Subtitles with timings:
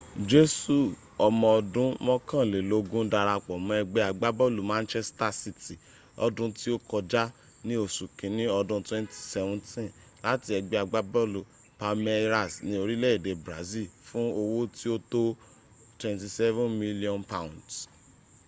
[0.31, 0.75] jesu
[1.25, 5.75] omo odun mokanlelogun darapo mo egbe agbabolu manchester city
[6.19, 7.23] lodun ti o koja
[7.67, 9.89] ni osu kinni odun 2017
[10.25, 11.39] lati egbe agbabolu
[11.79, 15.21] palmeiras ni orile ede brazil fun owo ti o to
[15.99, 17.19] £27 million